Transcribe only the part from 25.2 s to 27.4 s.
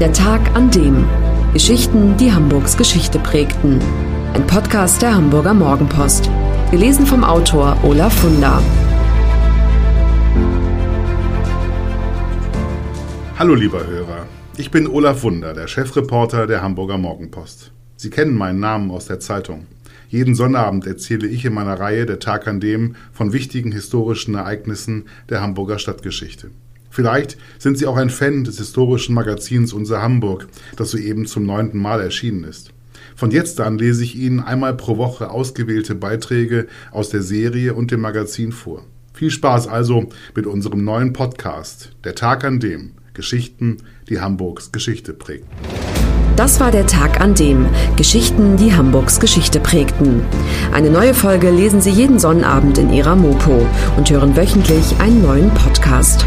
der Hamburger Stadtgeschichte. Vielleicht